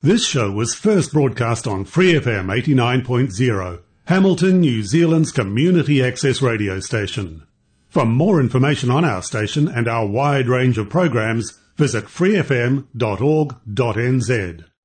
This 0.00 0.24
show 0.24 0.52
was 0.52 0.76
first 0.76 1.12
broadcast 1.12 1.66
on 1.66 1.84
Free 1.84 2.12
FM 2.12 2.46
89.0, 2.46 3.80
Hamilton, 4.04 4.60
New 4.60 4.84
Zealand's 4.84 5.32
community 5.32 6.00
access 6.00 6.40
radio 6.40 6.78
station. 6.78 7.42
For 7.88 8.06
more 8.06 8.38
information 8.38 8.92
on 8.92 9.04
our 9.04 9.24
station 9.24 9.66
and 9.66 9.88
our 9.88 10.06
wide 10.06 10.46
range 10.46 10.78
of 10.78 10.88
programs, 10.88 11.58
visit 11.76 12.04
freefm.org.nz. 12.04 12.84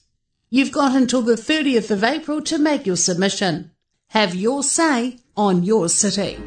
You've 0.48 0.72
got 0.72 0.96
until 0.96 1.22
the 1.22 1.34
30th 1.34 1.90
of 1.90 2.02
April 2.02 2.40
to 2.42 2.58
make 2.58 2.86
your 2.86 2.96
submission. 2.96 3.70
Have 4.10 4.34
your 4.34 4.62
say 4.62 5.18
on 5.36 5.62
your 5.62 5.88
city. 5.88 6.38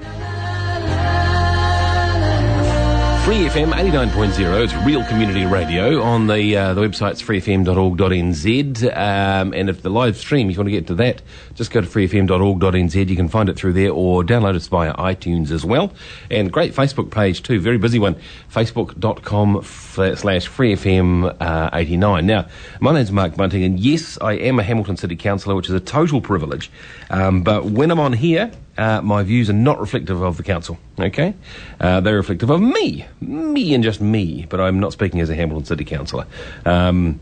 FM 3.30 3.74
89.0, 3.74 4.64
it's 4.64 4.74
real 4.86 5.06
community 5.06 5.46
radio. 5.46 6.02
On 6.02 6.26
the 6.26 6.58
uh, 6.58 6.74
the 6.74 6.82
website's 6.82 7.22
freefm.org.nz. 7.22 8.98
Um, 8.98 9.54
and 9.54 9.70
if 9.70 9.84
the 9.84 9.92
live 9.92 10.18
stream, 10.18 10.50
if 10.50 10.56
you 10.56 10.60
want 10.60 10.68
to 10.68 10.72
get 10.72 10.88
to 10.88 10.96
that, 10.96 11.22
just 11.54 11.70
go 11.70 11.80
to 11.80 11.86
freefm.org.nz. 11.86 13.08
You 13.08 13.16
can 13.16 13.28
find 13.28 13.48
it 13.48 13.56
through 13.56 13.74
there 13.74 13.92
or 13.92 14.24
download 14.24 14.56
it 14.56 14.64
via 14.64 14.96
iTunes 14.96 15.52
as 15.52 15.64
well. 15.64 15.94
And 16.32 16.52
great 16.52 16.74
Facebook 16.74 17.12
page 17.12 17.44
too, 17.44 17.60
very 17.60 17.78
busy 17.78 18.00
one, 18.00 18.16
facebook.com 18.52 19.62
slash 19.64 20.50
freefm 20.50 21.36
uh, 21.40 21.70
89. 21.72 22.26
Now, 22.26 22.48
my 22.80 22.94
name's 22.94 23.12
Mark 23.12 23.36
Bunting, 23.36 23.64
and 23.64 23.80
yes, 23.80 24.18
I 24.22 24.34
am 24.34 24.58
a 24.58 24.64
Hamilton 24.64 24.98
City 24.98 25.16
Councillor, 25.16 25.54
which 25.54 25.70
is 25.70 25.76
a 25.76 25.80
total 25.80 26.20
privilege. 26.20 26.72
Um, 27.12 27.44
but 27.44 27.66
when 27.66 27.92
I'm 27.92 28.00
on 28.00 28.14
here, 28.14 28.52
uh, 28.78 29.02
my 29.02 29.24
views 29.24 29.50
are 29.50 29.54
not 29.54 29.80
reflective 29.80 30.22
of 30.22 30.38
the 30.38 30.44
council. 30.44 30.78
Okay, 31.00 31.34
uh, 31.80 32.00
they're 32.02 32.16
reflective 32.16 32.50
of 32.50 32.62
me, 32.62 33.06
me 33.22 33.74
and 33.74 33.84
just 33.84 34.02
me. 34.02 34.46
But 34.50 34.62
I'm 34.62 34.80
not 34.80 34.94
speaking 34.94 35.20
as 35.22 35.30
a 35.30 35.36
Hamilton 35.36 35.66
City 35.66 35.86
Councillor. 35.86 36.26
Um, 36.66 37.20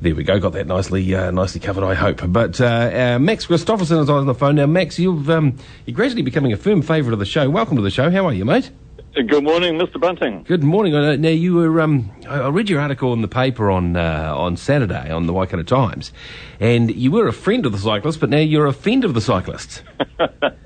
there 0.00 0.14
we 0.16 0.24
go. 0.24 0.40
Got 0.40 0.54
that 0.54 0.66
nicely, 0.66 1.14
uh, 1.14 1.30
nicely 1.30 1.60
covered. 1.60 1.84
I 1.84 1.94
hope. 1.94 2.20
But 2.26 2.60
uh, 2.60 2.66
uh, 2.66 3.18
Max 3.20 3.46
Christoffersen 3.46 4.02
is 4.02 4.10
on 4.10 4.26
the 4.26 4.34
phone 4.34 4.56
now. 4.56 4.66
Max, 4.66 4.98
you've 4.98 5.30
um, 5.30 5.56
you're 5.86 5.94
gradually 5.94 6.22
becoming 6.22 6.52
a 6.52 6.56
firm 6.56 6.82
favourite 6.82 7.12
of 7.12 7.18
the 7.20 7.24
show. 7.24 7.48
Welcome 7.48 7.76
to 7.76 7.82
the 7.82 7.90
show. 7.90 8.10
How 8.10 8.26
are 8.26 8.32
you, 8.32 8.44
mate? 8.44 8.70
Good 9.14 9.44
morning, 9.44 9.78
Mr. 9.78 10.00
Bunting. 10.00 10.42
Good 10.42 10.64
morning. 10.64 10.94
Uh, 10.94 11.16
now 11.16 11.28
you 11.28 11.54
were. 11.54 11.80
Um, 11.82 12.10
I 12.26 12.48
read 12.48 12.70
your 12.70 12.80
article 12.80 13.12
in 13.12 13.20
the 13.20 13.28
paper 13.28 13.70
on 13.70 13.94
uh, 13.94 14.32
on 14.34 14.56
Saturday 14.56 15.10
on 15.10 15.26
the 15.26 15.34
Waikato 15.34 15.62
Times, 15.62 16.12
and 16.58 16.90
you 16.94 17.10
were 17.10 17.28
a 17.28 17.32
friend 17.32 17.66
of 17.66 17.72
the 17.72 17.78
cyclists, 17.78 18.16
but 18.16 18.30
now 18.30 18.38
you're 18.38 18.66
a 18.66 18.72
friend 18.72 19.04
of 19.04 19.12
the 19.12 19.20
cyclists. 19.20 19.82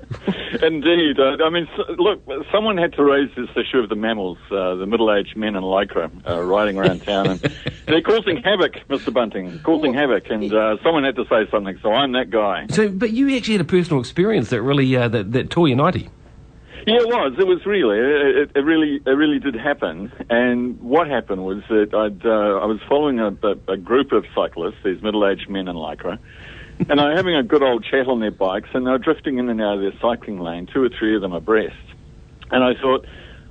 Indeed. 0.63 1.19
Uh, 1.19 1.43
I 1.43 1.49
mean, 1.49 1.67
so, 1.75 1.83
look, 1.97 2.21
someone 2.51 2.77
had 2.77 2.93
to 2.93 3.03
raise 3.03 3.29
this 3.35 3.49
issue 3.55 3.79
of 3.79 3.89
the 3.89 3.95
MAMILs, 3.95 4.37
uh, 4.51 4.75
the 4.75 4.85
middle-aged 4.85 5.35
men 5.35 5.55
in 5.55 5.63
lycra 5.63 6.11
uh, 6.27 6.41
riding 6.43 6.77
around 6.77 7.03
town, 7.03 7.27
and 7.27 7.39
they're 7.85 8.01
causing 8.01 8.37
havoc, 8.37 8.73
Mr. 8.89 9.13
Bunting, 9.13 9.59
causing 9.59 9.93
havoc, 9.93 10.29
and 10.29 10.53
uh, 10.53 10.77
someone 10.83 11.03
had 11.03 11.15
to 11.15 11.25
say 11.25 11.49
something. 11.49 11.77
So 11.81 11.91
I'm 11.91 12.11
that 12.13 12.29
guy. 12.29 12.67
So, 12.69 12.89
but 12.89 13.11
you 13.11 13.35
actually 13.35 13.55
had 13.55 13.61
a 13.61 13.69
personal 13.69 13.99
experience 13.99 14.49
that 14.49 14.61
really 14.61 14.95
uh, 14.95 15.07
that 15.09 15.31
that 15.33 15.49
tore 15.49 15.67
you 15.67 15.75
nighty. 15.75 16.09
Yeah, 16.85 17.01
it 17.01 17.07
was. 17.07 17.33
It 17.37 17.45
was 17.45 17.65
really. 17.65 17.97
It, 17.99 18.51
it 18.55 18.61
really. 18.61 19.01
It 19.05 19.09
really 19.09 19.39
did 19.39 19.55
happen. 19.55 20.09
And 20.29 20.79
what 20.79 21.07
happened 21.07 21.43
was 21.43 21.61
that 21.67 21.93
I'd, 21.93 22.25
uh, 22.25 22.59
I 22.63 22.65
was 22.65 22.79
following 22.87 23.19
a, 23.19 23.27
a, 23.43 23.73
a 23.73 23.77
group 23.77 24.13
of 24.13 24.25
cyclists, 24.33 24.77
these 24.85 25.01
middle-aged 25.01 25.49
men 25.49 25.67
in 25.67 25.75
lycra, 25.75 26.17
and 26.89 26.99
they're 26.99 27.15
having 27.15 27.35
a 27.35 27.43
good 27.43 27.63
old 27.63 27.83
chat 27.83 28.07
on 28.07 28.19
their 28.19 28.31
bikes, 28.31 28.69
and 28.73 28.85
they 28.85 28.91
were 28.91 28.97
drifting 28.97 29.37
in 29.37 29.49
and 29.49 29.61
out 29.61 29.75
of 29.75 29.81
their 29.81 29.99
cycling 30.01 30.39
lane, 30.39 30.67
two 30.71 30.83
or 30.83 30.89
three 30.89 31.15
of 31.15 31.21
them 31.21 31.33
abreast. 31.33 31.75
And 32.51 32.63
I 32.63 32.73
thought 32.79 33.05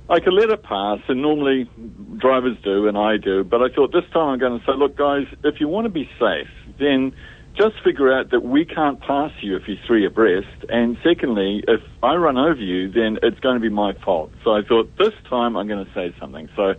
I 0.09 0.19
could 0.19 0.33
let 0.33 0.49
it 0.49 0.63
pass, 0.63 0.99
and 1.07 1.21
normally 1.21 1.69
drivers 2.17 2.57
do, 2.63 2.87
and 2.87 2.97
I 2.97 3.17
do. 3.17 3.43
But 3.43 3.61
I 3.61 3.69
thought 3.73 3.91
this 3.91 4.05
time 4.13 4.29
I'm 4.29 4.39
going 4.39 4.59
to 4.59 4.65
say, 4.65 4.73
look, 4.77 4.97
guys, 4.97 5.25
if 5.43 5.59
you 5.59 5.67
want 5.67 5.85
to 5.85 5.89
be 5.89 6.09
safe, 6.19 6.47
then 6.79 7.13
just 7.57 7.75
figure 7.83 8.13
out 8.13 8.31
that 8.31 8.43
we 8.43 8.63
can't 8.63 9.01
pass 9.01 9.31
you 9.41 9.55
if 9.55 9.63
you're 9.67 9.77
three 9.85 10.05
abreast. 10.05 10.65
And 10.69 10.97
secondly, 11.03 11.63
if 11.67 11.81
I 12.03 12.15
run 12.15 12.37
over 12.37 12.61
you, 12.61 12.89
then 12.89 13.17
it's 13.23 13.39
going 13.39 13.55
to 13.55 13.61
be 13.61 13.69
my 13.69 13.93
fault. 14.05 14.31
So 14.43 14.51
I 14.51 14.61
thought 14.61 14.95
this 14.97 15.13
time 15.29 15.57
I'm 15.57 15.67
going 15.67 15.83
to 15.83 15.91
say 15.93 16.15
something. 16.19 16.47
So 16.55 16.75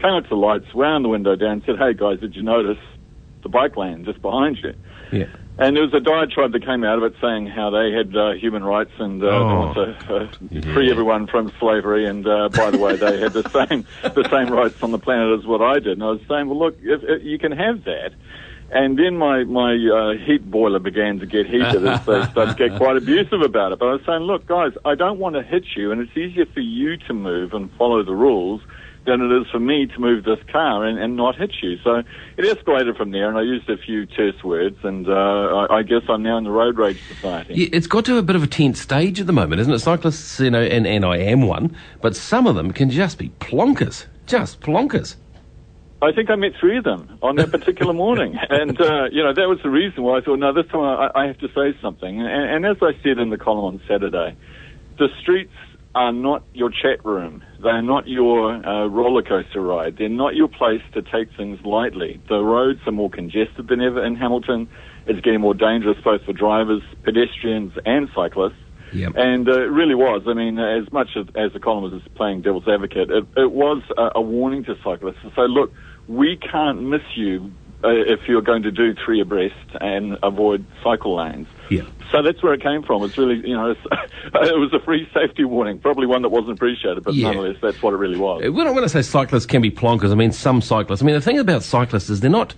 came 0.00 0.14
up 0.14 0.22
to 0.24 0.28
the 0.30 0.36
lights, 0.36 0.72
wound 0.74 1.04
the 1.04 1.08
window 1.08 1.36
down, 1.36 1.50
and 1.50 1.62
said, 1.66 1.76
hey 1.78 1.94
guys, 1.94 2.20
did 2.20 2.34
you 2.34 2.42
notice 2.42 2.78
the 3.42 3.48
bike 3.48 3.76
lane 3.76 4.04
just 4.04 4.22
behind 4.22 4.58
you? 4.62 4.72
Yeah. 5.12 5.26
And 5.60 5.76
there 5.76 5.82
was 5.84 5.92
a 5.92 6.00
diatribe 6.00 6.52
that 6.52 6.64
came 6.64 6.84
out 6.84 6.96
of 6.98 7.04
it 7.04 7.14
saying 7.20 7.46
how 7.46 7.68
they 7.68 7.92
had 7.92 8.16
uh, 8.16 8.32
human 8.32 8.64
rights 8.64 8.92
and 8.98 9.22
uh, 9.22 9.26
Oh. 9.28 9.74
to 9.74 9.82
uh, 10.14 10.72
free 10.72 10.90
everyone 10.90 11.26
from 11.26 11.52
slavery. 11.60 12.06
And 12.06 12.26
uh, 12.26 12.48
by 12.48 12.70
the 12.70 12.78
way, 12.78 12.96
they 12.96 13.20
had 13.20 13.34
the 13.34 13.46
same 13.68 13.84
the 14.02 14.26
same 14.30 14.48
rights 14.52 14.82
on 14.82 14.90
the 14.90 14.98
planet 14.98 15.38
as 15.38 15.44
what 15.46 15.60
I 15.60 15.74
did. 15.74 15.92
And 15.98 16.02
I 16.02 16.06
was 16.12 16.20
saying, 16.28 16.48
well, 16.48 16.58
look, 16.58 16.78
if, 16.80 17.02
if 17.02 17.22
you 17.22 17.38
can 17.38 17.52
have 17.52 17.84
that. 17.84 18.12
And 18.72 18.96
then 18.98 19.16
my 19.18 19.42
my 19.44 19.72
uh, 19.74 20.12
heat 20.24 20.48
boiler 20.48 20.78
began 20.78 21.18
to 21.18 21.26
get 21.26 21.44
heated 21.46 21.84
as 21.86 22.06
they 22.06 22.22
started 22.30 22.56
to 22.56 22.68
get 22.68 22.78
quite 22.78 22.96
abusive 22.96 23.42
about 23.42 23.72
it. 23.72 23.80
But 23.80 23.88
I 23.88 23.92
was 23.94 24.02
saying, 24.06 24.20
look, 24.22 24.46
guys, 24.46 24.72
I 24.84 24.94
don't 24.94 25.18
want 25.18 25.34
to 25.34 25.42
hit 25.42 25.64
you, 25.76 25.90
and 25.90 26.00
it's 26.00 26.16
easier 26.16 26.46
for 26.46 26.60
you 26.60 26.96
to 26.96 27.12
move 27.12 27.52
and 27.52 27.68
follow 27.72 28.02
the 28.04 28.14
rules 28.14 28.60
than 29.06 29.22
it 29.22 29.32
is 29.40 29.50
for 29.50 29.58
me 29.58 29.86
to 29.86 29.98
move 29.98 30.24
this 30.24 30.38
car 30.52 30.84
and, 30.84 30.98
and 30.98 31.16
not 31.16 31.36
hit 31.36 31.52
you. 31.62 31.78
So 31.82 32.02
it 32.36 32.44
escalated 32.44 32.96
from 32.96 33.10
there, 33.10 33.28
and 33.28 33.38
I 33.38 33.42
used 33.42 33.68
a 33.68 33.76
few 33.76 34.06
terse 34.06 34.42
words, 34.44 34.76
and 34.82 35.08
uh, 35.08 35.12
I, 35.12 35.78
I 35.78 35.82
guess 35.82 36.02
I'm 36.08 36.22
now 36.22 36.36
in 36.38 36.44
the 36.44 36.50
road 36.50 36.76
rage 36.76 37.00
society. 37.08 37.54
Yeah, 37.54 37.68
It's 37.72 37.86
got 37.86 38.04
to 38.06 38.18
a 38.18 38.22
bit 38.22 38.36
of 38.36 38.42
a 38.42 38.46
tense 38.46 38.80
stage 38.80 39.20
at 39.20 39.26
the 39.26 39.32
moment, 39.32 39.60
isn't 39.62 39.72
it? 39.72 39.78
Cyclists, 39.78 40.38
you 40.40 40.50
know, 40.50 40.62
and, 40.62 40.86
and 40.86 41.04
I 41.04 41.16
am 41.18 41.42
one, 41.42 41.74
but 42.00 42.14
some 42.14 42.46
of 42.46 42.56
them 42.56 42.72
can 42.72 42.90
just 42.90 43.18
be 43.18 43.30
plonkers. 43.40 44.06
Just 44.26 44.60
plonkers. 44.60 45.16
I 46.02 46.12
think 46.12 46.30
I 46.30 46.36
met 46.36 46.52
three 46.58 46.78
of 46.78 46.84
them 46.84 47.18
on 47.20 47.36
that 47.36 47.50
particular 47.50 47.92
morning, 47.92 48.38
and 48.50 48.80
uh, 48.80 49.04
you 49.12 49.22
know 49.22 49.34
that 49.34 49.48
was 49.48 49.58
the 49.62 49.68
reason 49.68 50.02
why 50.02 50.18
I 50.18 50.20
thought, 50.22 50.38
no, 50.38 50.52
this 50.52 50.66
time 50.70 50.80
I, 50.80 51.10
I 51.14 51.26
have 51.26 51.38
to 51.38 51.48
say 51.48 51.78
something. 51.82 52.20
And, 52.20 52.64
and 52.64 52.66
as 52.66 52.76
I 52.80 52.92
said 53.02 53.18
in 53.18 53.28
the 53.28 53.36
column 53.36 53.64
on 53.64 53.82
Saturday, 53.86 54.34
the 54.98 55.08
streets 55.20 55.52
are 55.94 56.12
not 56.12 56.44
your 56.54 56.70
chat 56.70 57.04
room. 57.04 57.42
They're 57.62 57.82
not 57.82 58.06
your 58.06 58.52
uh, 58.64 58.86
roller 58.86 59.22
coaster 59.22 59.60
ride. 59.60 59.96
They're 59.98 60.08
not 60.08 60.36
your 60.36 60.48
place 60.48 60.82
to 60.94 61.02
take 61.02 61.28
things 61.36 61.58
lightly. 61.64 62.20
The 62.28 62.40
roads 62.40 62.80
are 62.86 62.92
more 62.92 63.10
congested 63.10 63.68
than 63.68 63.80
ever 63.80 64.04
in 64.04 64.14
Hamilton. 64.14 64.68
It's 65.06 65.20
getting 65.20 65.40
more 65.40 65.54
dangerous 65.54 65.98
both 66.04 66.22
for 66.24 66.32
drivers, 66.32 66.82
pedestrians, 67.02 67.72
and 67.84 68.08
cyclists. 68.14 68.54
Yep. 68.92 69.12
And 69.16 69.48
uh, 69.48 69.62
it 69.62 69.70
really 69.70 69.94
was. 69.94 70.22
I 70.26 70.34
mean, 70.34 70.58
as 70.58 70.90
much 70.92 71.10
as, 71.16 71.26
as 71.36 71.52
the 71.52 71.60
column 71.60 71.90
was 71.90 72.02
playing 72.14 72.42
devil's 72.42 72.68
advocate, 72.68 73.10
it, 73.10 73.24
it 73.36 73.52
was 73.52 73.82
a, 73.96 74.10
a 74.16 74.20
warning 74.20 74.64
to 74.64 74.74
cyclists 74.84 75.22
to 75.22 75.30
say, 75.30 75.48
look, 75.48 75.72
we 76.08 76.36
can't 76.36 76.82
miss 76.82 77.02
you 77.16 77.52
uh, 77.82 77.88
if 77.88 78.20
you're 78.28 78.42
going 78.42 78.62
to 78.62 78.70
do 78.70 78.94
three 78.94 79.20
abreast 79.20 79.54
and 79.80 80.18
avoid 80.22 80.64
cycle 80.82 81.16
lanes. 81.16 81.48
Yeah. 81.70 81.82
So 82.10 82.22
that's 82.22 82.42
where 82.42 82.52
it 82.52 82.62
came 82.62 82.82
from. 82.82 83.04
It's 83.04 83.16
really, 83.16 83.36
you 83.48 83.54
know, 83.54 83.70
it's, 83.70 83.80
it 84.24 84.58
was 84.58 84.72
a 84.74 84.80
free 84.80 85.08
safety 85.14 85.44
warning, 85.44 85.78
probably 85.78 86.06
one 86.06 86.22
that 86.22 86.28
wasn't 86.30 86.52
appreciated, 86.52 87.04
but 87.04 87.14
Yeah. 87.14 87.28
nonetheless, 87.28 87.56
that's 87.62 87.80
what 87.82 87.94
it 87.94 87.98
really 87.98 88.16
was. 88.18 88.42
When 88.50 88.66
I, 88.66 88.70
when 88.72 88.82
I 88.84 88.88
say 88.88 89.02
cyclists 89.02 89.46
can 89.46 89.62
be 89.62 89.70
plonkers, 89.70 90.10
I 90.10 90.14
mean 90.14 90.32
some 90.32 90.60
cyclists. 90.60 91.02
I 91.02 91.06
mean, 91.06 91.14
the 91.14 91.20
thing 91.20 91.38
about 91.38 91.62
cyclists 91.62 92.10
is 92.10 92.20
they're 92.20 92.30
not, 92.30 92.54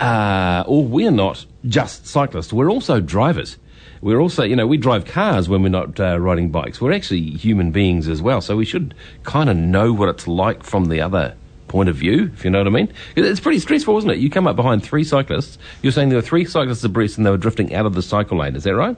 uh, 0.00 0.64
or 0.66 0.84
we're 0.84 1.10
not 1.10 1.44
just 1.66 2.06
cyclists. 2.06 2.52
We're 2.52 2.70
also 2.70 3.00
drivers. 3.00 3.58
We're 4.00 4.20
also, 4.20 4.42
you 4.42 4.56
know, 4.56 4.66
we 4.66 4.76
drive 4.76 5.06
cars 5.06 5.48
when 5.48 5.62
we're 5.62 5.68
not 5.70 5.98
uh, 5.98 6.18
riding 6.18 6.50
bikes. 6.50 6.80
We're 6.80 6.92
actually 6.92 7.22
human 7.30 7.70
beings 7.70 8.06
as 8.08 8.20
well. 8.20 8.40
So 8.40 8.56
we 8.56 8.64
should 8.66 8.94
kind 9.22 9.48
of 9.48 9.56
know 9.56 9.92
what 9.92 10.08
it's 10.08 10.26
like 10.28 10.62
from 10.62 10.86
the 10.86 11.00
other 11.00 11.36
point 11.68 11.88
of 11.88 11.96
view, 11.96 12.30
if 12.32 12.44
you 12.44 12.50
know 12.50 12.58
what 12.58 12.66
I 12.66 12.70
mean. 12.70 12.92
It's 13.16 13.40
pretty 13.40 13.58
stressful, 13.58 13.96
isn't 13.98 14.10
it? 14.10 14.18
You 14.18 14.30
come 14.30 14.46
up 14.46 14.56
behind 14.56 14.82
three 14.82 15.04
cyclists. 15.04 15.58
You're 15.82 15.92
saying 15.92 16.10
there 16.10 16.18
were 16.18 16.22
three 16.22 16.44
cyclists 16.44 16.84
abreast 16.84 17.16
and 17.16 17.26
they 17.26 17.30
were 17.30 17.36
drifting 17.36 17.74
out 17.74 17.86
of 17.86 17.94
the 17.94 18.02
cycle 18.02 18.38
lane. 18.38 18.56
Is 18.56 18.64
that 18.64 18.74
right? 18.74 18.96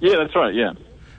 Yeah, 0.00 0.16
that's 0.18 0.34
right, 0.34 0.54
yeah. 0.54 0.72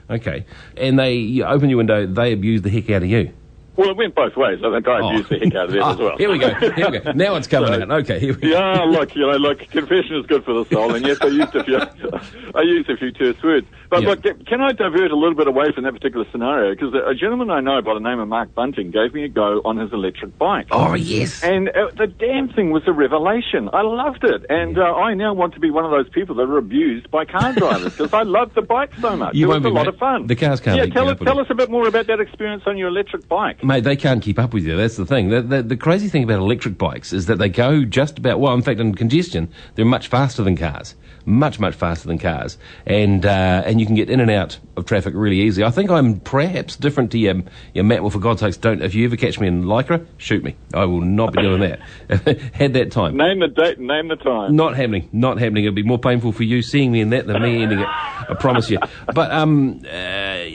Okay. 0.08 0.46
And 0.76 0.98
they 0.98 1.14
you 1.14 1.44
open 1.44 1.68
your 1.68 1.78
window, 1.78 2.06
they 2.06 2.32
abuse 2.32 2.62
the 2.62 2.70
heck 2.70 2.90
out 2.90 3.02
of 3.02 3.08
you. 3.08 3.32
Well, 3.76 3.90
it 3.90 3.96
went 3.96 4.14
both 4.14 4.36
ways. 4.36 4.58
I 4.64 4.70
think 4.72 4.88
I 4.88 5.00
Oh. 5.00 5.08
abused 5.10 5.28
the 5.28 5.38
heck 5.38 5.54
out 5.54 5.68
of 5.68 5.74
it 5.76 5.80
Ah, 5.82 5.92
as 5.92 5.98
well. 5.98 6.16
Here 6.16 6.30
we 6.30 6.38
go. 6.38 6.48
Here 6.54 6.90
we 6.90 6.98
go. 6.98 7.12
Now 7.12 7.36
it's 7.36 7.46
coming 7.46 7.72
So- 7.72 7.82
out. 7.82 7.90
Okay. 7.90 8.18
Here 8.18 8.34
we 8.34 8.40
go. 8.40 8.48
Yeah, 8.48 8.82
look, 8.84 9.14
you 9.14 9.22
know, 9.26 9.36
look, 9.36 9.58
confession 9.70 10.16
is 10.16 10.26
good 10.26 10.44
for 10.44 10.54
the 10.54 10.64
soul, 10.74 10.94
and 10.94 11.06
yes, 11.06 11.18
I 11.20 11.26
used 11.26 11.54
a 11.54 11.62
few, 11.64 11.76
I 12.54 12.62
used 12.62 12.88
a 12.88 12.96
few 12.96 13.12
terse 13.12 13.42
words. 13.42 13.66
But 13.88 14.02
Yeah. 14.02 14.08
look, 14.08 14.46
can 14.46 14.60
I 14.60 14.72
divert 14.72 15.10
a 15.12 15.16
little 15.16 15.34
bit 15.36 15.46
away 15.46 15.70
from 15.72 15.84
that 15.84 15.92
particular 15.92 16.26
scenario? 16.32 16.74
Because 16.74 16.92
a 16.94 17.14
gentleman 17.14 17.50
I 17.50 17.60
know 17.60 17.80
by 17.82 17.94
the 17.94 18.00
name 18.00 18.18
of 18.18 18.28
Mark 18.28 18.54
Bunting 18.54 18.90
gave 18.90 19.14
me 19.14 19.24
a 19.24 19.28
go 19.28 19.60
on 19.64 19.76
his 19.76 19.92
electric 19.92 20.36
bike. 20.38 20.66
Oh 20.72 20.94
yes. 20.94 21.42
And 21.44 21.68
uh, 21.68 21.88
the 21.96 22.06
damn 22.06 22.48
thing 22.48 22.70
was 22.70 22.82
a 22.86 22.92
revelation. 22.92 23.68
I 23.72 23.82
loved 23.82 24.24
it. 24.24 24.44
And 24.50 24.78
uh, 24.78 24.82
I 24.94 25.14
now 25.14 25.34
want 25.34 25.54
to 25.54 25.60
be 25.60 25.70
one 25.70 25.84
of 25.84 25.90
those 25.90 26.08
people 26.08 26.34
that 26.36 26.48
are 26.48 26.58
abused 26.58 27.10
by 27.10 27.24
car 27.24 27.52
drivers 27.56 27.96
because 27.96 28.12
I 28.12 28.22
love 28.22 28.54
the 28.54 28.62
bike 28.62 28.90
so 29.00 29.16
much. 29.16 29.34
You 29.34 29.46
it 29.46 29.48
won't 29.50 29.64
was 29.64 29.72
a 29.72 29.74
lot 29.74 29.86
of 29.88 29.96
fun. 29.98 30.26
The 30.26 30.34
cars 30.36 30.60
can't 30.60 30.76
Yeah, 30.78 30.86
tell, 30.86 31.08
us, 31.08 31.18
tell 31.20 31.38
us 31.38 31.46
a 31.50 31.54
bit 31.54 31.70
more 31.70 31.86
about 31.86 32.06
that 32.08 32.20
experience 32.20 32.62
on 32.66 32.76
your 32.78 32.88
electric 32.88 33.28
bike. 33.28 33.62
Mate, 33.66 33.82
they 33.82 33.96
can't 33.96 34.22
keep 34.22 34.38
up 34.38 34.54
with 34.54 34.64
you. 34.64 34.76
That's 34.76 34.96
the 34.96 35.04
thing. 35.04 35.28
The, 35.28 35.42
the, 35.42 35.62
the 35.62 35.76
crazy 35.76 36.08
thing 36.08 36.22
about 36.22 36.38
electric 36.38 36.78
bikes 36.78 37.12
is 37.12 37.26
that 37.26 37.38
they 37.38 37.48
go 37.48 37.84
just 37.84 38.18
about, 38.18 38.38
well, 38.38 38.54
in 38.54 38.62
fact, 38.62 38.78
in 38.78 38.94
congestion, 38.94 39.48
they're 39.74 39.84
much 39.84 40.06
faster 40.06 40.44
than 40.44 40.56
cars. 40.56 40.94
Much, 41.24 41.58
much 41.58 41.74
faster 41.74 42.06
than 42.06 42.18
cars. 42.18 42.58
And, 42.86 43.26
uh, 43.26 43.64
and 43.66 43.80
you 43.80 43.86
can 43.86 43.96
get 43.96 44.08
in 44.08 44.20
and 44.20 44.30
out 44.30 44.60
of 44.76 44.86
traffic 44.86 45.14
really 45.16 45.40
easy. 45.40 45.64
I 45.64 45.72
think 45.72 45.90
I'm 45.90 46.20
perhaps 46.20 46.76
different 46.76 47.10
to 47.10 47.18
your, 47.18 47.42
your 47.74 47.82
Matt. 47.82 48.02
Well, 48.02 48.10
for 48.10 48.20
God's 48.20 48.38
sakes, 48.38 48.56
don't, 48.56 48.80
if 48.82 48.94
you 48.94 49.04
ever 49.04 49.16
catch 49.16 49.40
me 49.40 49.48
in 49.48 49.64
Lycra, 49.64 50.06
shoot 50.16 50.44
me. 50.44 50.54
I 50.72 50.84
will 50.84 51.00
not 51.00 51.32
be 51.32 51.42
doing 51.42 51.60
that. 51.62 51.80
Had 52.54 52.74
that 52.74 52.92
time. 52.92 53.16
Name 53.16 53.40
the 53.40 53.48
date, 53.48 53.80
name 53.80 54.06
the 54.06 54.14
time. 54.14 54.54
Not 54.54 54.76
happening. 54.76 55.08
Not 55.12 55.40
happening. 55.40 55.64
It'd 55.64 55.74
be 55.74 55.82
more 55.82 55.98
painful 55.98 56.30
for 56.30 56.44
you 56.44 56.62
seeing 56.62 56.92
me 56.92 57.00
in 57.00 57.10
that 57.10 57.26
than 57.26 57.42
me 57.42 57.64
ending 57.64 57.80
it. 57.80 57.88
I 57.88 58.36
promise 58.38 58.70
you. 58.70 58.78
But 59.12 59.32
um, 59.32 59.82
uh, 59.84 59.90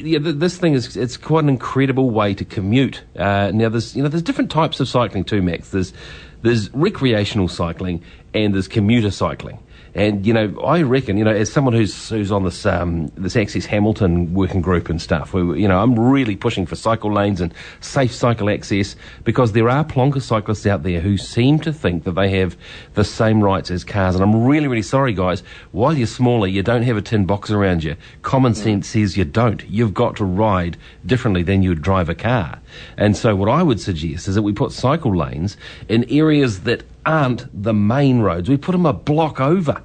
yeah, 0.03 0.19
this 0.21 0.57
thing 0.57 0.73
is 0.73 0.97
it's 0.97 1.17
quite 1.17 1.43
an 1.43 1.49
incredible 1.49 2.09
way 2.09 2.33
to 2.33 2.45
commute. 2.45 3.03
Uh, 3.15 3.51
now 3.53 3.69
there's 3.69 3.95
you 3.95 4.03
know 4.03 4.09
there's 4.09 4.23
different 4.23 4.51
types 4.51 4.79
of 4.79 4.87
cycling 4.87 5.23
too, 5.23 5.41
Max. 5.41 5.69
There's 5.69 5.93
there's 6.41 6.73
recreational 6.73 7.47
cycling 7.47 8.03
and 8.33 8.53
there's 8.53 8.67
commuter 8.67 9.11
cycling. 9.11 9.59
And 9.93 10.25
you 10.25 10.33
know, 10.33 10.57
I 10.61 10.83
reckon 10.83 11.17
you 11.17 11.23
know, 11.23 11.31
as 11.31 11.51
someone 11.51 11.73
who's 11.73 12.09
who's 12.09 12.31
on 12.31 12.43
this 12.45 12.65
um, 12.65 13.07
this 13.17 13.35
Access 13.35 13.65
Hamilton 13.65 14.33
working 14.33 14.61
group 14.61 14.89
and 14.89 15.01
stuff, 15.01 15.33
we, 15.33 15.61
you 15.61 15.67
know, 15.67 15.81
I'm 15.81 15.99
really 15.99 16.35
pushing 16.35 16.65
for 16.65 16.75
cycle 16.75 17.11
lanes 17.11 17.41
and 17.41 17.53
safe 17.81 18.13
cycle 18.13 18.49
access 18.49 18.95
because 19.23 19.51
there 19.51 19.69
are 19.69 19.83
plonker 19.83 20.21
cyclists 20.21 20.65
out 20.65 20.83
there 20.83 21.01
who 21.01 21.17
seem 21.17 21.59
to 21.59 21.73
think 21.73 22.05
that 22.05 22.13
they 22.13 22.29
have 22.39 22.55
the 22.93 23.03
same 23.03 23.43
rights 23.43 23.69
as 23.69 23.83
cars. 23.83 24.15
And 24.15 24.23
I'm 24.23 24.45
really, 24.45 24.67
really 24.67 24.81
sorry, 24.81 25.13
guys. 25.13 25.43
While 25.71 25.97
you're 25.97 26.07
smaller, 26.07 26.47
you 26.47 26.63
don't 26.63 26.83
have 26.83 26.97
a 26.97 27.01
tin 27.01 27.25
box 27.25 27.51
around 27.51 27.83
you. 27.83 27.97
Common 28.21 28.55
sense 28.55 28.87
says 28.87 29.17
you 29.17 29.25
don't. 29.25 29.67
You've 29.69 29.93
got 29.93 30.15
to 30.17 30.25
ride 30.25 30.77
differently 31.05 31.43
than 31.43 31.63
you'd 31.63 31.81
drive 31.81 32.07
a 32.07 32.15
car. 32.15 32.59
And 32.97 33.17
so, 33.17 33.35
what 33.35 33.49
I 33.49 33.61
would 33.61 33.81
suggest 33.81 34.29
is 34.29 34.35
that 34.35 34.41
we 34.41 34.53
put 34.53 34.71
cycle 34.71 35.15
lanes 35.15 35.57
in 35.89 36.05
areas 36.09 36.61
that 36.61 36.83
aren't 37.05 37.45
the 37.63 37.73
main 37.73 38.19
roads. 38.19 38.49
We 38.49 38.57
put 38.57 38.73
them 38.73 38.85
a 38.85 38.93
block 38.93 39.39
over. 39.39 39.81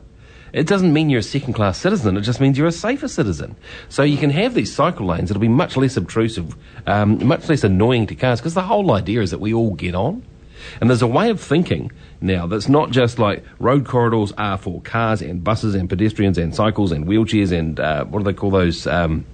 It 0.52 0.66
doesn't 0.66 0.92
mean 0.92 1.10
you're 1.10 1.20
a 1.20 1.22
second 1.22 1.52
class 1.52 1.76
citizen, 1.76 2.16
it 2.16 2.22
just 2.22 2.40
means 2.40 2.56
you're 2.56 2.66
a 2.66 2.72
safer 2.72 3.08
citizen. 3.08 3.56
So 3.90 4.02
you 4.02 4.16
can 4.16 4.30
have 4.30 4.54
these 4.54 4.74
cycle 4.74 5.06
lanes, 5.06 5.30
it'll 5.30 5.40
be 5.40 5.48
much 5.48 5.76
less 5.76 5.98
obtrusive, 5.98 6.56
um, 6.86 7.26
much 7.26 7.48
less 7.48 7.62
annoying 7.62 8.06
to 8.06 8.14
cars, 8.14 8.40
because 8.40 8.54
the 8.54 8.62
whole 8.62 8.92
idea 8.92 9.20
is 9.20 9.32
that 9.32 9.40
we 9.40 9.52
all 9.52 9.74
get 9.74 9.94
on. 9.94 10.24
And 10.80 10.88
there's 10.88 11.02
a 11.02 11.06
way 11.06 11.28
of 11.28 11.40
thinking 11.40 11.92
now 12.20 12.46
that's 12.46 12.68
not 12.68 12.90
just 12.90 13.18
like 13.18 13.44
road 13.58 13.86
corridors 13.86 14.32
are 14.38 14.56
for 14.56 14.80
cars 14.80 15.20
and 15.20 15.44
buses 15.44 15.74
and 15.74 15.90
pedestrians 15.90 16.38
and 16.38 16.54
cycles 16.54 16.90
and 16.90 17.06
wheelchairs 17.06 17.52
and 17.52 17.78
uh, 17.78 18.04
what 18.06 18.20
do 18.20 18.24
they 18.24 18.32
call 18.32 18.50
those? 18.50 18.86
Um, 18.86 19.26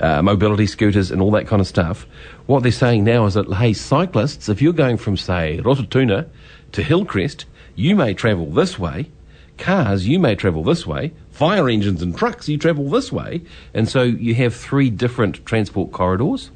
uh, 0.00 0.22
mobility 0.22 0.66
scooters 0.66 1.10
and 1.10 1.20
all 1.20 1.30
that 1.30 1.46
kind 1.46 1.60
of 1.60 1.66
stuff. 1.66 2.06
What 2.46 2.62
they're 2.62 2.72
saying 2.72 3.04
now 3.04 3.26
is 3.26 3.34
that, 3.34 3.52
hey, 3.52 3.72
cyclists, 3.74 4.48
if 4.48 4.62
you're 4.62 4.72
going 4.72 4.96
from, 4.96 5.16
say, 5.16 5.60
Rototuna 5.62 6.26
to 6.72 6.82
Hillcrest, 6.82 7.44
you 7.74 7.96
may 7.96 8.14
travel 8.14 8.46
this 8.46 8.78
way. 8.78 9.10
Cars, 9.58 10.06
you 10.06 10.18
may 10.18 10.34
travel 10.34 10.62
this 10.62 10.86
way. 10.86 11.12
Fire 11.30 11.68
engines 11.68 12.02
and 12.02 12.16
trucks, 12.16 12.48
you 12.48 12.58
travel 12.58 12.88
this 12.88 13.12
way. 13.12 13.42
And 13.74 13.88
so 13.88 14.02
you 14.02 14.34
have 14.36 14.54
three 14.54 14.90
different 14.90 15.44
transport 15.44 15.92
corridors. 15.92 16.50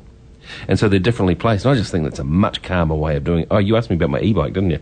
And 0.69 0.79
so 0.79 0.89
they're 0.89 0.99
differently 0.99 1.35
placed. 1.35 1.65
And 1.65 1.73
I 1.73 1.77
just 1.77 1.91
think 1.91 2.05
that's 2.05 2.19
a 2.19 2.25
much 2.25 2.63
calmer 2.63 2.95
way 2.95 3.17
of 3.17 3.25
doing 3.25 3.41
it. 3.41 3.49
Oh, 3.51 3.59
you 3.59 3.77
asked 3.77 3.91
me 3.91 3.97
about 3.97 4.11
my 4.11 4.21
e-bike, 4.21 4.53
didn't 4.53 4.71
you? 4.71 4.81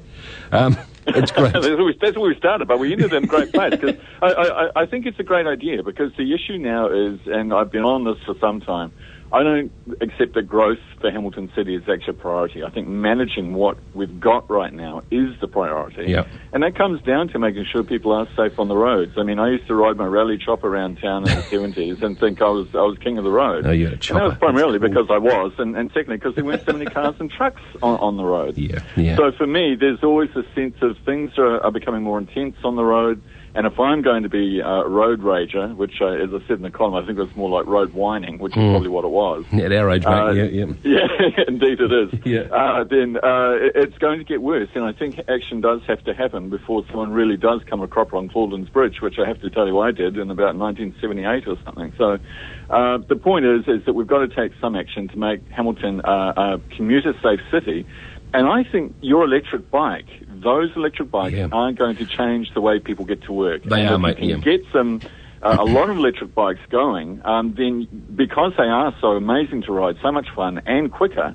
Um, 0.50 0.76
it's 1.06 1.30
great. 1.30 1.52
that's, 1.52 1.66
where 1.66 1.84
we, 1.84 1.98
that's 2.00 2.16
where 2.16 2.28
we 2.28 2.36
started, 2.36 2.68
but 2.68 2.78
we 2.78 2.92
ended 2.92 3.12
in 3.12 3.24
a 3.24 3.26
great 3.26 3.52
place 3.52 3.72
because 3.72 3.96
I, 4.20 4.26
I, 4.26 4.82
I 4.82 4.86
think 4.86 5.06
it's 5.06 5.18
a 5.18 5.24
great 5.24 5.46
idea 5.46 5.82
because 5.82 6.12
the 6.16 6.32
issue 6.34 6.58
now 6.58 6.88
is, 6.88 7.20
and 7.26 7.52
I've 7.52 7.70
been 7.70 7.84
on 7.84 8.04
this 8.04 8.22
for 8.24 8.34
some 8.40 8.60
time, 8.60 8.92
I 9.32 9.42
don't 9.42 9.72
accept 10.02 10.34
that 10.34 10.42
growth 10.42 10.78
for 11.00 11.10
Hamilton 11.10 11.50
City 11.56 11.74
is 11.74 11.82
actually 11.88 12.18
a 12.18 12.20
priority. 12.20 12.62
I 12.62 12.70
think 12.70 12.86
managing 12.86 13.54
what 13.54 13.78
we've 13.94 14.20
got 14.20 14.50
right 14.50 14.72
now 14.72 15.02
is 15.10 15.34
the 15.40 15.48
priority. 15.48 16.04
Yeah. 16.10 16.26
And 16.52 16.62
that 16.62 16.76
comes 16.76 17.00
down 17.02 17.28
to 17.28 17.38
making 17.38 17.64
sure 17.64 17.82
people 17.82 18.12
are 18.12 18.28
safe 18.36 18.58
on 18.58 18.68
the 18.68 18.76
roads. 18.76 19.12
I 19.16 19.22
mean, 19.22 19.38
I 19.38 19.50
used 19.50 19.66
to 19.68 19.74
ride 19.74 19.96
my 19.96 20.06
Raleigh 20.06 20.36
chop 20.36 20.64
around 20.64 20.98
town 21.00 21.26
in 21.26 21.34
the 21.34 21.42
70s 21.50 22.02
and 22.02 22.18
think 22.18 22.42
I 22.42 22.48
was, 22.50 22.68
I 22.74 22.82
was 22.82 22.98
king 22.98 23.16
of 23.16 23.24
the 23.24 23.30
road. 23.30 23.64
Oh, 23.66 23.70
you 23.70 23.86
had 23.88 23.94
a 23.94 24.12
And 24.12 24.20
that 24.20 24.24
was 24.24 24.38
primarily 24.38 24.78
cool. 24.78 24.88
because 24.88 25.06
I 25.10 25.18
was, 25.18 25.52
and, 25.58 25.76
and 25.76 25.90
secondly 25.94 26.18
because 26.18 26.34
there 26.34 26.44
weren't 26.44 26.66
so 26.66 26.72
many 26.72 26.84
cars 26.84 27.14
and 27.18 27.30
trucks 27.30 27.62
on, 27.82 27.98
on 28.00 28.16
the 28.18 28.24
road. 28.24 28.58
Yeah, 28.58 28.80
yeah. 28.96 29.16
So 29.16 29.32
for 29.32 29.46
me, 29.46 29.76
there's 29.76 30.02
always 30.04 30.30
a 30.36 30.44
sense 30.54 30.76
of 30.82 30.98
things 31.06 31.38
are, 31.38 31.58
are 31.60 31.72
becoming 31.72 32.02
more 32.02 32.18
intense 32.18 32.56
on 32.64 32.76
the 32.76 32.84
road. 32.84 33.22
And 33.54 33.66
if 33.66 33.78
I'm 33.78 34.00
going 34.00 34.22
to 34.22 34.30
be 34.30 34.60
a 34.60 34.88
road 34.88 35.20
rager, 35.20 35.76
which, 35.76 36.00
uh, 36.00 36.06
as 36.06 36.30
I 36.32 36.38
said 36.48 36.56
in 36.56 36.62
the 36.62 36.70
column, 36.70 36.94
I 36.94 37.06
think 37.06 37.18
it 37.18 37.22
was 37.22 37.36
more 37.36 37.50
like 37.50 37.66
road 37.66 37.92
whining, 37.92 38.38
which 38.38 38.52
is 38.56 38.62
probably 38.62 38.88
what 38.88 39.04
it 39.04 39.10
was. 39.10 39.44
At 39.52 39.72
our 39.72 39.90
age, 39.90 40.04
mate. 40.04 40.12
Uh, 40.12 40.30
yeah, 40.32 40.44
yeah. 40.44 40.64
Yeah, 40.92 41.44
indeed 41.48 41.80
it 41.80 41.92
is. 41.92 42.20
Yeah. 42.24 42.42
Uh, 42.54 42.84
then 42.84 43.16
uh, 43.16 43.56
it's 43.74 43.96
going 43.98 44.18
to 44.18 44.24
get 44.24 44.42
worse, 44.42 44.68
and 44.74 44.84
I 44.84 44.92
think 44.92 45.18
action 45.28 45.60
does 45.60 45.80
have 45.86 46.02
to 46.04 46.14
happen 46.14 46.50
before 46.50 46.84
someone 46.88 47.12
really 47.12 47.36
does 47.36 47.60
come 47.68 47.82
a 47.82 47.88
crop 47.88 48.12
along 48.12 48.30
Claudelands 48.30 48.72
Bridge, 48.72 49.00
which 49.00 49.18
I 49.18 49.26
have 49.26 49.40
to 49.42 49.50
tell 49.50 49.66
you 49.66 49.78
I 49.80 49.90
did 49.90 50.16
in 50.16 50.30
about 50.30 50.56
1978 50.56 51.46
or 51.46 51.56
something. 51.64 51.92
So 51.98 52.18
uh, 52.70 52.98
the 53.08 53.16
point 53.16 53.44
is, 53.44 53.68
is 53.68 53.84
that 53.86 53.94
we've 53.94 54.06
got 54.06 54.20
to 54.20 54.28
take 54.28 54.52
some 54.60 54.76
action 54.76 55.08
to 55.08 55.16
make 55.16 55.46
Hamilton 55.50 56.00
uh, 56.04 56.32
a 56.36 56.60
commuter-safe 56.76 57.40
city. 57.50 57.86
And 58.34 58.48
I 58.48 58.64
think 58.64 58.94
your 59.00 59.24
electric 59.24 59.70
bike, 59.70 60.06
those 60.28 60.70
electric 60.74 61.10
bikes, 61.10 61.34
Yeah. 61.36 61.48
are 61.52 61.72
going 61.72 61.96
to 61.96 62.06
change 62.06 62.52
the 62.54 62.60
way 62.60 62.78
people 62.78 63.04
get 63.04 63.22
to 63.24 63.32
work. 63.32 63.62
They 63.64 63.80
and 63.80 63.90
are, 63.90 63.94
if 63.94 64.00
mate, 64.00 64.18
You 64.24 64.34
can 64.38 64.42
yeah. 64.50 64.56
get 64.58 64.66
some 64.72 65.00
uh, 65.42 65.56
a 65.58 65.64
lot 65.64 65.90
of 65.90 65.96
electric 65.98 66.34
bikes 66.34 66.60
going, 66.70 67.20
um, 67.24 67.54
then 67.56 67.88
because 68.14 68.52
they 68.56 68.68
are 68.68 68.94
so 69.00 69.08
amazing 69.12 69.62
to 69.62 69.72
ride, 69.72 69.96
so 70.00 70.12
much 70.12 70.28
fun 70.34 70.62
and 70.66 70.90
quicker, 70.90 71.34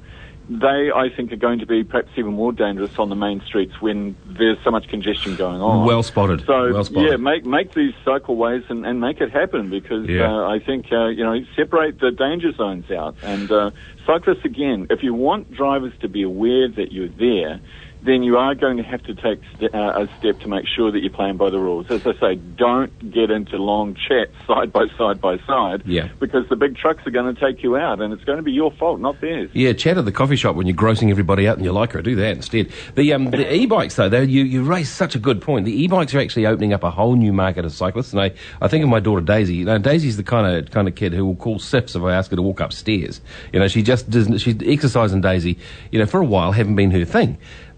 they 0.49 0.91
I 0.95 1.09
think 1.15 1.31
are 1.33 1.37
going 1.37 1.59
to 1.59 1.65
be 1.65 1.83
perhaps 1.83 2.09
even 2.15 2.33
more 2.33 2.53
dangerous 2.53 2.97
on 2.97 3.09
the 3.09 3.15
main 3.15 3.41
streets 3.45 3.73
when 3.81 4.15
there's 4.25 4.57
so 4.63 4.71
much 4.71 4.87
congestion 4.87 5.35
going 5.35 5.59
on. 5.61 5.85
Well 5.85 6.03
spotted. 6.03 6.45
So 6.45 6.71
well 6.73 6.83
spotted. 6.85 7.09
yeah, 7.11 7.17
make 7.17 7.45
make 7.45 7.73
these 7.73 7.93
cycleways 8.05 8.69
and, 8.69 8.85
and 8.85 9.01
make 9.01 9.19
it 9.19 9.31
happen 9.31 9.69
because 9.69 10.07
Yeah. 10.07 10.31
uh, 10.31 10.47
I 10.49 10.59
think 10.59 10.85
uh, 10.91 11.07
you 11.07 11.23
know 11.23 11.37
separate 11.55 11.99
the 11.99 12.11
danger 12.11 12.51
zones 12.53 12.89
out 12.91 13.15
and 13.23 13.51
uh, 13.51 13.71
cyclists 14.05 14.45
again. 14.45 14.87
If 14.89 15.03
you 15.03 15.13
want 15.13 15.51
drivers 15.51 15.93
to 16.01 16.07
be 16.07 16.21
aware 16.23 16.69
that 16.69 16.91
you're 16.93 17.09
there, 17.09 17.59
then 18.07 18.23
you 18.23 18.37
are 18.37 18.55
going 18.55 18.77
to 18.77 18.83
have 18.83 19.03
to 19.03 19.13
take 19.13 19.39
st- 19.55 19.75
uh, 19.75 19.93
a 20.07 20.09
step 20.17 20.39
to 20.39 20.47
make 20.47 20.65
sure 20.65 20.91
that 20.91 21.01
you're 21.01 21.11
playing 21.11 21.37
by 21.37 21.49
the 21.49 21.59
rules. 21.59 21.91
As 21.91 22.07
I 22.07 22.13
say, 22.19 22.35
don't 22.35 23.11
get 23.11 23.29
into 23.29 23.57
long 23.57 23.95
chats 23.95 24.31
side 24.47 24.71
by 24.73 24.87
side 24.97 25.21
by 25.21 25.37
side 25.45 25.83
Yeah. 25.85 26.07
because 26.19 26.47
the 26.49 26.55
big 26.55 26.77
trucks 26.77 27.05
are 27.05 27.11
going 27.11 27.33
to 27.33 27.39
take 27.39 27.61
you 27.61 27.75
out 27.77 28.01
and 28.01 28.13
it's 28.13 28.23
going 28.23 28.37
to 28.37 28.43
be 28.43 28.51
your 28.53 28.71
fault, 28.71 28.99
not 28.99 29.19
theirs. 29.21 29.49
Yeah, 29.53 29.73
chat 29.73 29.97
at 29.97 30.05
the 30.05 30.11
coffee 30.11 30.35
shop 30.37 30.55
when 30.55 30.65
you're 30.67 30.75
grossing 30.75 31.11
everybody 31.11 31.47
out 31.47 31.57
and 31.57 31.65
you 31.65 31.71
like 31.71 31.91
her. 31.91 32.01
Do 32.01 32.15
that 32.15 32.37
instead. 32.37 32.71
The 32.95 33.13
um, 33.13 33.29
the 33.31 33.53
e-bikes 33.53 33.95
though, 33.95 34.09
you 34.21 34.43
you 34.43 34.63
raise 34.63 34.89
such 34.89 35.13
a 35.13 35.19
good 35.19 35.41
point. 35.41 35.65
The 35.65 35.83
e-bikes 35.83 36.15
are 36.15 36.19
actually 36.19 36.45
opening 36.45 36.73
up 36.73 36.83
a 36.83 36.89
whole 36.91 37.15
new 37.15 37.33
market 37.33 37.65
of 37.65 37.73
cyclists. 37.73 38.13
And 38.13 38.21
I, 38.21 38.31
I 38.61 38.67
think 38.69 38.83
of 38.83 38.89
my 38.89 38.99
daughter 39.01 39.21
Daisy. 39.21 39.55
You 39.55 39.65
know, 39.65 39.77
Daisy's 39.77 40.15
the 40.17 40.23
kind 40.23 40.47
of 40.65 40.71
kind 40.71 40.87
of 40.87 40.95
kid 40.95 41.13
who 41.13 41.25
will 41.25 41.35
call 41.35 41.59
sips 41.59 41.95
if 41.95 42.01
I 42.01 42.13
ask 42.13 42.29
her 42.31 42.35
to 42.37 42.41
walk 42.41 42.61
upstairs. 42.61 43.19
You 43.51 43.59
know, 43.59 43.67
she 43.67 43.83
just 43.83 44.09
doesn't. 44.09 44.37
She's 44.37 44.55
exercising 44.65 45.21
Daisy. 45.21 45.57
You 45.91 45.99
know, 45.99 46.05
for 46.05 46.21
a 46.21 46.25
while 46.25 46.53
haven't 46.53 46.75
been 46.75 46.91
her 46.91 47.03
thing. 47.05 47.37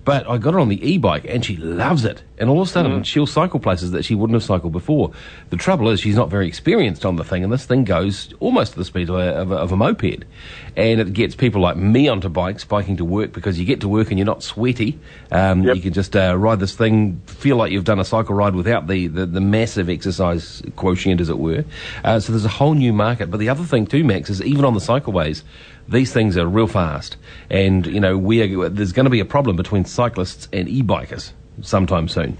But 0.09 0.27
I 0.27 0.39
got 0.39 0.55
her 0.55 0.59
on 0.59 0.69
the 0.69 0.91
e-bike 0.91 1.25
and 1.29 1.45
she 1.45 1.55
loves 1.55 2.03
it. 2.03 2.23
And 2.39 2.49
all 2.49 2.63
of 2.63 2.67
a 2.67 2.71
sudden 2.71 3.03
she'll 3.03 3.27
cycle 3.27 3.59
places 3.59 3.91
that 3.91 4.03
she 4.03 4.15
wouldn't 4.15 4.33
have 4.33 4.43
cycled 4.43 4.71
before. 4.71 5.11
The 5.51 5.55
trouble 5.55 5.87
is 5.89 5.99
she's 5.99 6.15
not 6.15 6.31
very 6.31 6.47
experienced 6.47 7.05
on 7.05 7.15
the 7.15 7.23
thing 7.23 7.43
and 7.43 7.53
this 7.53 7.65
thing 7.65 7.83
goes 7.83 8.33
almost 8.39 8.71
to 8.73 8.79
the 8.79 8.85
speed 8.85 9.09
of 9.09 9.17
a, 9.17 9.35
of 9.35 9.51
a, 9.51 9.55
of 9.57 9.71
a 9.71 9.77
moped. 9.77 10.25
And 10.75 10.99
it 10.99 11.13
gets 11.13 11.35
people 11.35 11.61
like 11.61 11.77
me 11.77 12.07
onto 12.07 12.27
bikes, 12.27 12.63
biking 12.65 12.97
to 12.97 13.05
work 13.05 13.33
because 13.33 13.59
you 13.59 13.65
get 13.65 13.81
to 13.81 13.87
work 13.87 14.09
and 14.09 14.17
you're 14.17 14.25
not 14.25 14.41
sweaty. 14.41 14.97
Um, 15.31 15.61
Yep. 15.61 15.75
You 15.75 15.81
can 15.83 15.93
just 15.93 16.15
uh, 16.15 16.35
ride 16.35 16.59
this 16.59 16.73
thing, 16.73 17.21
feel 17.27 17.57
like 17.57 17.71
you've 17.71 17.83
done 17.83 17.99
a 17.99 18.05
cycle 18.05 18.33
ride 18.33 18.55
without 18.55 18.87
the, 18.87 19.05
the, 19.05 19.27
the 19.27 19.41
massive 19.41 19.89
exercise 19.89 20.63
quotient, 20.75 21.21
as 21.21 21.29
it 21.29 21.37
were. 21.37 21.65
Uh, 22.03 22.19
so 22.19 22.31
there's 22.31 22.45
a 22.45 22.49
whole 22.49 22.73
new 22.73 22.93
market. 22.93 23.29
But 23.29 23.39
the 23.39 23.49
other 23.49 23.63
thing 23.63 23.85
too, 23.85 24.03
Max, 24.03 24.31
is 24.31 24.41
even 24.41 24.65
on 24.65 24.73
the 24.73 24.79
cycleways, 24.79 25.43
these 25.89 26.13
things 26.13 26.37
are 26.37 26.47
real 26.47 26.67
fast, 26.67 27.17
and 27.49 27.85
you 27.85 27.99
know 27.99 28.17
we 28.17 28.41
are, 28.41 28.69
there's 28.69 28.91
going 28.91 29.05
to 29.05 29.09
be 29.09 29.19
a 29.19 29.25
problem 29.25 29.55
between 29.55 29.85
cyclists 29.85 30.47
and 30.53 30.69
e-bikers 30.69 31.31
sometime 31.61 32.07
soon. 32.07 32.37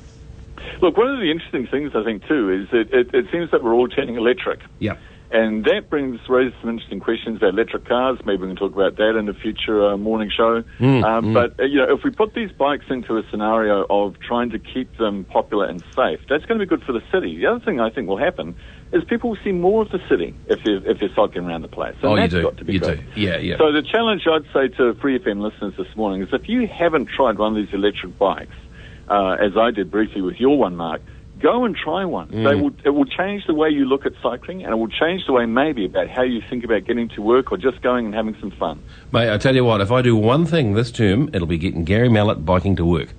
Look, 0.81 0.95
one 0.97 1.09
of 1.09 1.19
the 1.19 1.29
interesting 1.29 1.67
things 1.67 1.91
I 1.95 2.03
think 2.03 2.25
too 2.27 2.49
is 2.49 2.69
that 2.71 2.93
it, 2.93 3.13
it 3.13 3.25
seems 3.31 3.51
that 3.51 3.63
we're 3.63 3.73
all 3.73 3.87
turning 3.87 4.15
electric. 4.15 4.59
Yeah. 4.79 4.97
And 5.31 5.63
that 5.65 5.91
brings 5.91 6.19
raises 6.27 6.53
some 6.59 6.71
interesting 6.71 6.99
questions 6.99 7.37
about 7.37 7.53
electric 7.53 7.85
cars. 7.85 8.17
Maybe 8.25 8.41
we 8.41 8.47
can 8.47 8.55
talk 8.55 8.73
about 8.73 8.95
that 8.97 9.15
in 9.15 9.29
a 9.29 9.33
future 9.33 9.89
uh, 9.91 9.95
morning 9.97 10.31
show. 10.35 10.63
Mm, 10.79 11.03
um, 11.03 11.25
mm. 11.25 11.33
But 11.35 11.59
uh, 11.59 11.67
you 11.67 11.77
know, 11.77 11.93
if 11.95 12.03
we 12.03 12.09
put 12.09 12.33
these 12.33 12.51
bikes 12.51 12.85
into 12.89 13.15
a 13.17 13.23
scenario 13.29 13.85
of 13.91 14.19
trying 14.19 14.49
to 14.49 14.59
keep 14.59 14.97
them 14.97 15.25
popular 15.25 15.65
and 15.67 15.83
safe, 15.95 16.19
that's 16.27 16.45
going 16.45 16.59
to 16.59 16.65
be 16.65 16.69
good 16.69 16.83
for 16.83 16.93
the 16.93 17.03
city. 17.11 17.37
The 17.37 17.45
other 17.45 17.63
thing 17.63 17.79
I 17.79 17.91
think 17.91 18.07
will 18.07 18.17
happen 18.17 18.55
is 18.91 19.03
people 19.03 19.29
will 19.29 19.37
see 19.43 19.51
more 19.51 19.83
of 19.83 19.89
the 19.91 19.99
city 20.09 20.33
if 20.47 20.63
they're, 20.63 20.83
if 20.89 20.99
they're 20.99 21.13
cycling 21.15 21.45
around 21.45 21.61
the 21.61 21.67
place. 21.67 21.93
And 22.01 22.05
Oh, 22.11 22.15
you 22.15 22.27
do. 22.27 22.41
got 22.41 22.57
to 22.57 22.65
be 22.65 22.73
You 22.73 22.79
good. 22.79 22.97
do. 23.13 23.21
Yeah, 23.21 23.37
yeah. 23.37 23.57
So 23.59 23.71
the 23.71 23.83
challenge 23.83 24.23
I'd 24.25 24.45
say 24.51 24.67
to 24.77 24.95
Free 24.95 25.19
FM 25.19 25.41
listeners 25.41 25.75
this 25.77 25.95
morning 25.95 26.23
is 26.23 26.29
if 26.33 26.49
you 26.49 26.65
haven't 26.67 27.05
tried 27.05 27.37
one 27.37 27.55
of 27.55 27.63
these 27.63 27.71
electric 27.73 28.17
bikes, 28.17 28.55
uh, 29.09 29.33
as 29.39 29.55
I 29.55 29.69
did 29.69 29.91
briefly 29.91 30.21
with 30.23 30.39
your 30.39 30.57
one, 30.57 30.75
Mark, 30.75 31.01
go 31.39 31.65
and 31.65 31.75
try 31.75 32.05
one. 32.05 32.29
Mm. 32.29 32.49
They 32.49 32.55
will, 32.55 32.71
it 32.83 32.89
will 32.89 33.05
change 33.05 33.45
the 33.47 33.53
way 33.53 33.69
you 33.69 33.85
look 33.85 34.05
at 34.05 34.13
cycling, 34.21 34.63
and 34.63 34.71
it 34.71 34.75
will 34.75 34.87
change 34.89 35.25
the 35.25 35.33
way 35.33 35.45
maybe 35.45 35.85
about 35.85 36.09
how 36.09 36.23
you 36.23 36.41
think 36.49 36.63
about 36.63 36.85
getting 36.85 37.09
to 37.09 37.21
work 37.21 37.51
or 37.51 37.57
just 37.57 37.81
going 37.81 38.05
and 38.05 38.15
having 38.15 38.35
some 38.39 38.51
fun. 38.51 38.81
Mate, 39.11 39.33
I 39.33 39.37
tell 39.37 39.55
you 39.55 39.65
what, 39.65 39.81
if 39.81 39.91
I 39.91 40.01
do 40.01 40.15
one 40.15 40.45
thing 40.45 40.73
this 40.73 40.91
term, 40.91 41.29
it'll 41.33 41.47
be 41.47 41.57
getting 41.57 41.83
Garry 41.83 42.09
Mallett 42.09 42.45
biking 42.45 42.75
to 42.75 42.85
work. 42.85 43.13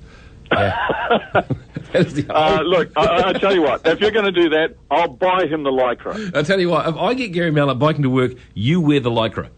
The 1.93 2.27
Uh, 2.31 2.63
look, 2.63 2.93
I, 2.97 3.31
I 3.31 3.33
tell 3.33 3.55
you 3.55 3.63
what, 3.63 3.85
if 3.85 4.01
you're 4.01 4.13
going 4.13 4.27
to 4.27 4.33
do 4.33 4.51
that, 4.51 4.77
I'll 4.91 5.09
buy 5.09 5.47
him 5.47 5.65
the 5.65 5.71
lycra. 5.71 6.37
I 6.37 6.43
tell 6.43 6.61
you 6.61 6.69
what, 6.71 6.89
if 6.89 6.97
I 6.97 7.15
get 7.15 7.29
Garry 7.29 7.51
Mallett 7.51 7.79
biking 7.79 8.03
to 8.03 8.11
work, 8.11 8.33
you 8.55 8.81
wear 8.81 9.01
the 9.01 9.11
lycra. 9.11 9.49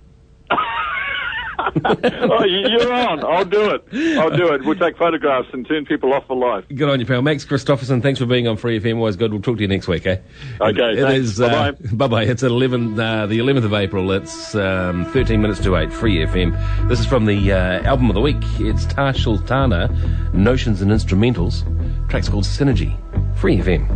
oh, 1.85 2.45
you- 2.45 2.69
you're 2.69 2.93
on. 2.93 3.25
I'll 3.25 3.45
do 3.45 3.71
it. 3.71 3.85
I'll 4.19 4.37
do 4.37 4.53
it. 4.53 4.65
We'll 4.65 4.79
take 4.79 4.97
photographs 4.97 5.49
and 5.53 5.67
turn 5.67 5.85
people 5.87 6.13
off 6.15 6.27
for 6.27 6.37
life. 6.37 6.65
Good 6.75 6.89
on 6.89 7.01
you, 7.01 7.07
pal. 7.07 7.23
Max 7.23 7.45
Christoffersen, 7.45 8.03
thanks 8.03 8.19
for 8.21 8.27
being 8.27 8.47
on 8.49 8.57
Free 8.57 8.79
FM. 8.81 8.97
Always 8.97 9.17
good. 9.17 9.33
We'll 9.33 9.43
talk 9.43 9.57
to 9.57 9.63
you 9.63 9.69
next 9.69 9.89
week, 9.89 10.07
eh? 10.07 10.19
Okay, 10.61 10.93
It 10.93 11.03
thanks. 11.03 11.41
uh, 11.41 11.49
Bye-bye. 11.73 11.89
bye-bye. 11.95 12.23
It's 12.25 12.43
at 12.43 12.51
11, 12.51 12.99
uh, 12.99 13.27
the 13.27 13.39
11th 13.39 13.65
of 13.65 13.75
April. 13.75 14.11
It's 14.13 14.55
um, 14.55 15.05
13 15.07 15.41
minutes 15.41 15.61
to 15.61 15.77
8, 15.77 15.93
Free 15.93 16.19
FM. 16.27 16.89
This 16.89 17.01
is 17.01 17.07
from 17.07 17.27
the 17.27 17.53
uh, 17.53 17.83
album 17.83 18.09
of 18.11 18.15
the 18.15 18.21
week. 18.21 18.37
It's 18.59 18.85
Tash 18.87 19.25
Sultana, 19.25 19.89
Notions 20.33 20.83
and 20.83 20.91
Instrumentals. 20.91 21.65
Track's 22.09 22.29
called 22.29 22.45
Synergy. 22.45 22.97
Free 23.37 23.59
FM. 23.59 23.87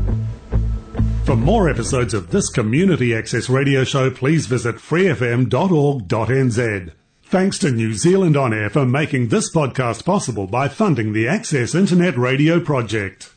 For 1.24 1.36
more 1.36 1.68
episodes 1.68 2.14
of 2.14 2.30
this 2.30 2.48
community 2.48 3.14
access 3.14 3.48
radio 3.48 3.84
show, 3.84 4.10
please 4.10 4.46
visit 4.46 4.76
freefm.org.nz. 4.76 6.92
Thanks 7.28 7.58
to 7.58 7.72
New 7.72 7.92
Zealand 7.92 8.36
On 8.36 8.54
Air 8.54 8.70
for 8.70 8.86
making 8.86 9.28
this 9.28 9.52
podcast 9.52 10.04
possible 10.04 10.46
by 10.46 10.68
funding 10.68 11.12
the 11.12 11.26
Access 11.26 11.74
Internet 11.74 12.16
Radio 12.16 12.60
Project. 12.60 13.35